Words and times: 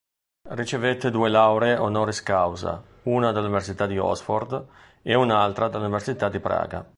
Ricevette 0.49 1.11
due 1.11 1.29
lauree 1.29 1.77
honoris 1.77 2.23
causa, 2.23 2.83
una 3.03 3.31
dall'Università 3.31 3.85
di 3.85 3.99
Oxford 3.99 4.67
ed 5.03 5.13
un'altra 5.13 5.67
dall'Università 5.69 6.27
di 6.27 6.39
Praga. 6.39 6.83